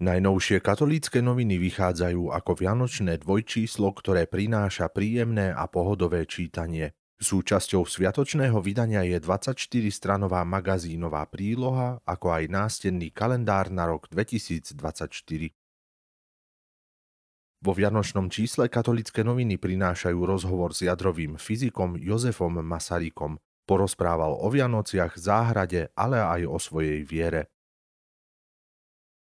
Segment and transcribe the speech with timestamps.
[0.00, 6.96] Najnovšie katolícke noviny vychádzajú ako vianočné dvojčíslo, ktoré prináša príjemné a pohodové čítanie.
[7.20, 14.72] Súčasťou sviatočného vydania je 24-stranová magazínová príloha, ako aj nástenný kalendár na rok 2024.
[17.60, 23.36] Vo vianočnom čísle katolické noviny prinášajú rozhovor s jadrovým fyzikom Jozefom Masarykom.
[23.68, 27.52] Porozprával o Vianociach, záhrade, ale aj o svojej viere.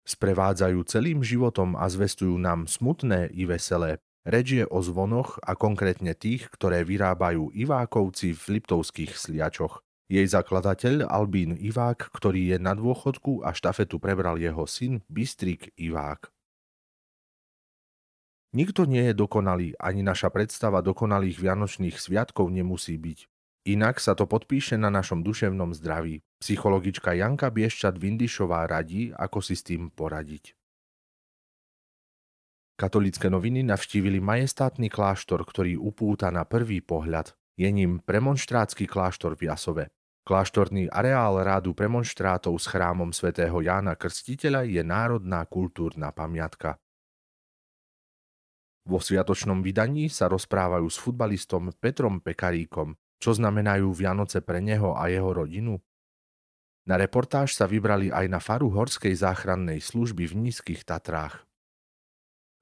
[0.02, 4.02] Sprevádzajú celým životom a zvestujú nám smutné i veselé.
[4.22, 9.82] Reč je o zvonoch a konkrétne tých, ktoré vyrábajú Ivákovci v Liptovských sliačoch.
[10.12, 16.30] Jej zakladateľ Albín Ivák, ktorý je na dôchodku a štafetu prebral jeho syn Bystrik Ivák.
[18.52, 23.32] Nikto nie je dokonalý, ani naša predstava dokonalých vianočných sviatkov nemusí byť.
[23.61, 26.26] Inak sa to podpíše na našom duševnom zdraví.
[26.41, 30.57] Psychologička Janka Bieščat-Vindišová radí, ako si s tým poradiť.
[32.73, 37.37] Katolické noviny navštívili majestátny kláštor, ktorý upúta na prvý pohľad.
[37.53, 39.93] Je ním premonštrátsky kláštor v Jasove.
[40.25, 46.81] Kláštorný areál rádu premonštrátov s chrámom svätého Jána Krstiteľa je národná kultúrna pamiatka.
[48.90, 55.05] Vo sviatočnom vydaní sa rozprávajú s futbalistom Petrom Pekaríkom, čo znamenajú Vianoce pre neho a
[55.14, 55.77] jeho rodinu?
[56.90, 61.46] Na reportáž sa vybrali aj na faru Horskej záchrannej služby v Nízkych Tatrách.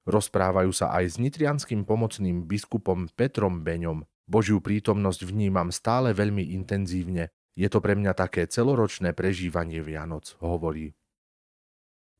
[0.04, 4.04] Rozprávajú sa aj s nitrianským pomocným biskupom Petrom Beňom.
[4.28, 7.32] Božiu prítomnosť vnímam stále veľmi intenzívne.
[7.56, 10.92] Je to pre mňa také celoročné prežívanie Vianoc, hovorí.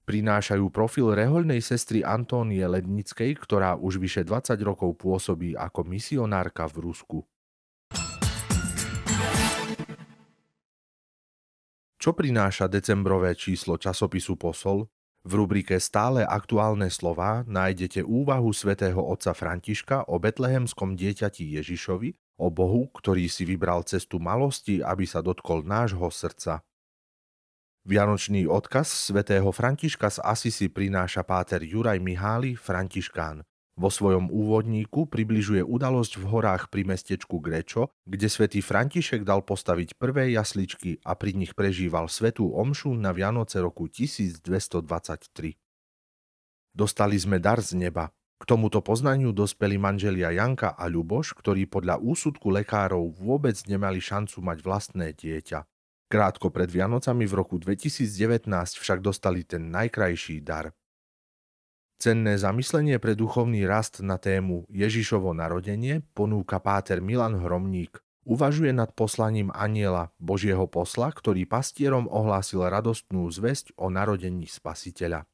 [0.09, 6.91] Prinášajú profil rehoľnej sestry Antónie Lednickej, ktorá už vyše 20 rokov pôsobí ako misionárka v
[6.91, 7.19] Rusku.
[12.01, 14.88] Čo prináša decembrové číslo časopisu Posol?
[15.21, 22.49] V rubrike Stále aktuálne slová nájdete úvahu svätého otca Františka o betlehemskom dieťati Ježišovi, o
[22.49, 26.65] Bohu, ktorý si vybral cestu malosti, aby sa dotkol nášho srdca.
[27.84, 33.44] Vianočný odkaz svätého Františka z Asisi prináša páter Juraj Mihály, Františkán.
[33.78, 39.94] Vo svojom úvodníku približuje udalosť v horách pri mestečku Grečo, kde svätý František dal postaviť
[39.94, 45.56] prvé jasličky a pri nich prežíval svetú omšu na Vianoce roku 1223.
[46.70, 48.10] Dostali sme dar z neba.
[48.41, 54.41] K tomuto poznaniu dospeli manželia Janka a Ľuboš, ktorí podľa úsudku lekárov vôbec nemali šancu
[54.41, 55.69] mať vlastné dieťa.
[56.10, 58.48] Krátko pred Vianocami v roku 2019
[58.81, 60.72] však dostali ten najkrajší dar–
[62.00, 68.00] Cenné zamyslenie pre duchovný rast na tému Ježišovo narodenie ponúka páter Milan Hromník.
[68.25, 75.28] Uvažuje nad poslaním aniela, Božieho posla, ktorý pastierom ohlásil radostnú zväzť o narodení spasiteľa.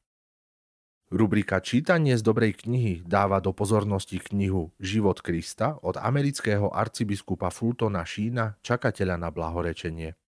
[1.07, 8.03] Rubrika Čítanie z dobrej knihy dáva do pozornosti knihu Život Krista od amerického arcibiskupa Fultona
[8.03, 10.19] Šína, čakateľa na blahorečenie.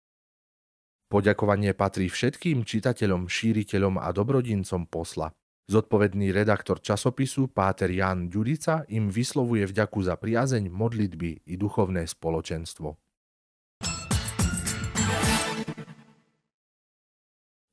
[1.11, 5.35] Poďakovanie patrí všetkým čitateľom, šíriteľom a dobrodincom posla.
[5.69, 12.97] Zodpovedný redaktor časopisu Páter Jan Ďurica im vyslovuje vďaku za priazeň, modlitby i duchovné spoločenstvo.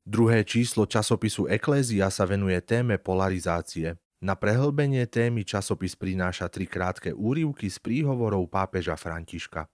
[0.03, 3.95] Druhé číslo časopisu Eklézia sa venuje téme polarizácie.
[4.19, 9.71] Na prehlbenie témy časopis prináša tri krátke úrivky z príhovorov pápeža Františka.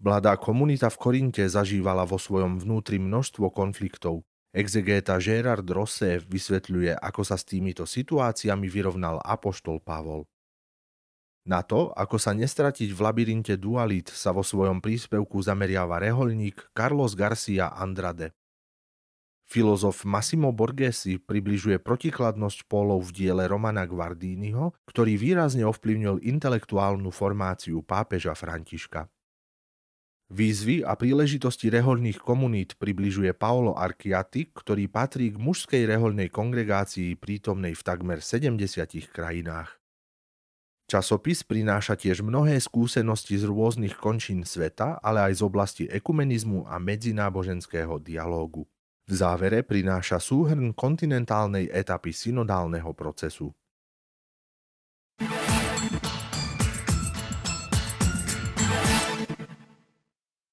[0.00, 4.24] Mladá komunita v Korinte zažívala vo svojom vnútri množstvo konfliktov.
[4.52, 10.28] Exegéta Gérard Rossé vysvetľuje, ako sa s týmito situáciami vyrovnal apoštol Pavol.
[11.48, 17.16] Na to, ako sa nestratiť v labyrinte dualít, sa vo svojom príspevku zameriava reholník Carlos
[17.16, 18.36] Garcia Andrade.
[19.48, 27.80] Filozof Massimo Borghesi približuje protikladnosť pólov v diele Romana Guardiniho, ktorý výrazne ovplyvnil intelektuálnu formáciu
[27.82, 29.08] pápeža Františka.
[30.32, 37.76] Výzvy a príležitosti rehoľných komunít približuje Paolo Archiati, ktorý patrí k mužskej rehoľnej kongregácii prítomnej
[37.76, 38.56] v takmer 70
[39.12, 39.76] krajinách.
[40.88, 46.80] Časopis prináša tiež mnohé skúsenosti z rôznych končín sveta, ale aj z oblasti ekumenizmu a
[46.80, 48.64] medzináboženského dialógu.
[49.04, 53.52] V závere prináša súhrn kontinentálnej etapy synodálneho procesu.